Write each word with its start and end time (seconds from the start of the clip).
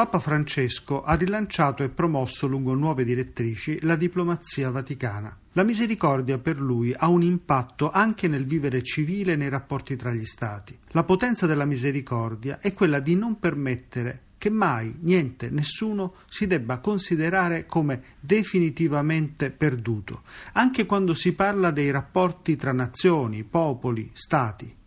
Papa 0.00 0.18
Francesco 0.18 1.02
ha 1.02 1.12
rilanciato 1.12 1.82
e 1.82 1.90
promosso 1.90 2.46
lungo 2.46 2.72
nuove 2.72 3.04
direttrici 3.04 3.80
la 3.82 3.96
diplomazia 3.96 4.70
vaticana. 4.70 5.38
La 5.52 5.62
misericordia 5.62 6.38
per 6.38 6.58
lui 6.58 6.94
ha 6.96 7.08
un 7.08 7.20
impatto 7.20 7.90
anche 7.90 8.26
nel 8.26 8.46
vivere 8.46 8.82
civile 8.82 9.36
nei 9.36 9.50
rapporti 9.50 9.96
tra 9.96 10.10
gli 10.10 10.24
Stati. 10.24 10.78
La 10.92 11.04
potenza 11.04 11.44
della 11.44 11.66
misericordia 11.66 12.60
è 12.60 12.72
quella 12.72 12.98
di 12.98 13.14
non 13.14 13.38
permettere 13.38 14.28
che 14.38 14.48
mai 14.48 14.96
niente, 15.00 15.50
nessuno 15.50 16.14
si 16.30 16.46
debba 16.46 16.78
considerare 16.78 17.66
come 17.66 18.02
definitivamente 18.20 19.50
perduto, 19.50 20.22
anche 20.52 20.86
quando 20.86 21.12
si 21.12 21.34
parla 21.34 21.70
dei 21.70 21.90
rapporti 21.90 22.56
tra 22.56 22.72
nazioni, 22.72 23.44
popoli, 23.44 24.08
stati. 24.14 24.78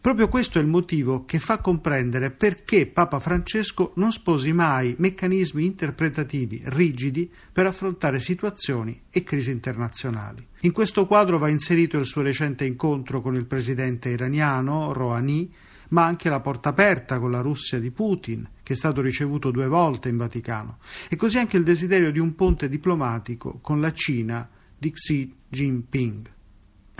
Proprio 0.00 0.28
questo 0.28 0.58
è 0.58 0.62
il 0.62 0.66
motivo 0.66 1.26
che 1.26 1.38
fa 1.38 1.58
comprendere 1.58 2.30
perché 2.30 2.86
Papa 2.86 3.20
Francesco 3.20 3.92
non 3.96 4.12
sposi 4.12 4.50
mai 4.50 4.94
meccanismi 4.96 5.62
interpretativi 5.62 6.62
rigidi 6.64 7.30
per 7.52 7.66
affrontare 7.66 8.18
situazioni 8.18 8.98
e 9.10 9.22
crisi 9.22 9.50
internazionali. 9.50 10.46
In 10.60 10.72
questo 10.72 11.06
quadro 11.06 11.36
va 11.36 11.50
inserito 11.50 11.98
il 11.98 12.06
suo 12.06 12.22
recente 12.22 12.64
incontro 12.64 13.20
con 13.20 13.34
il 13.34 13.44
presidente 13.44 14.08
iraniano 14.08 14.94
Rouhani, 14.94 15.52
ma 15.90 16.06
anche 16.06 16.30
la 16.30 16.40
porta 16.40 16.70
aperta 16.70 17.18
con 17.18 17.30
la 17.30 17.42
Russia 17.42 17.78
di 17.78 17.90
Putin, 17.90 18.48
che 18.62 18.72
è 18.72 18.76
stato 18.76 19.02
ricevuto 19.02 19.50
due 19.50 19.66
volte 19.66 20.08
in 20.08 20.16
Vaticano, 20.16 20.78
e 21.10 21.16
così 21.16 21.36
anche 21.36 21.58
il 21.58 21.62
desiderio 21.62 22.10
di 22.10 22.18
un 22.18 22.34
ponte 22.34 22.70
diplomatico 22.70 23.58
con 23.60 23.82
la 23.82 23.92
Cina 23.92 24.48
di 24.78 24.92
Xi 24.92 25.34
Jinping. 25.46 26.38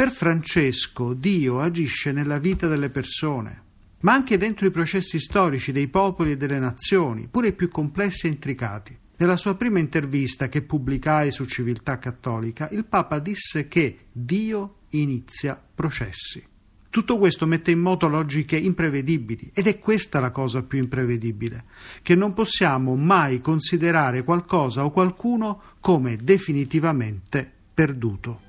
Per 0.01 0.13
Francesco 0.13 1.13
Dio 1.13 1.61
agisce 1.61 2.11
nella 2.11 2.39
vita 2.39 2.67
delle 2.67 2.89
persone, 2.89 3.63
ma 4.01 4.15
anche 4.15 4.39
dentro 4.39 4.65
i 4.65 4.71
processi 4.71 5.21
storici 5.21 5.73
dei 5.73 5.89
popoli 5.89 6.31
e 6.31 6.37
delle 6.39 6.59
nazioni, 6.59 7.29
pure 7.31 7.49
i 7.49 7.53
più 7.53 7.69
complessi 7.69 8.27
e 8.27 8.31
intricati. 8.31 8.97
Nella 9.19 9.37
sua 9.37 9.57
prima 9.57 9.79
intervista 9.79 10.49
che 10.49 10.63
pubblicai 10.63 11.31
su 11.31 11.45
Civiltà 11.45 11.99
Cattolica, 11.99 12.71
il 12.71 12.87
Papa 12.87 13.19
disse 13.19 13.69
che 13.69 14.07
Dio 14.11 14.77
inizia 14.93 15.63
processi. 15.75 16.43
Tutto 16.89 17.19
questo 17.19 17.47
mette 17.47 17.71
in 17.71 17.81
moto 17.81 18.09
logiche 18.09 18.57
imprevedibili 18.57 19.51
ed 19.53 19.67
è 19.67 19.79
questa 19.79 20.19
la 20.19 20.31
cosa 20.31 20.63
più 20.63 20.79
imprevedibile, 20.79 21.65
che 22.01 22.15
non 22.15 22.33
possiamo 22.33 22.97
mai 22.97 23.43
considerare 23.43 24.25
qualcosa 24.25 24.83
o 24.83 24.93
qualcuno 24.93 25.61
come 25.79 26.17
definitivamente 26.17 27.53
perduto. 27.75 28.49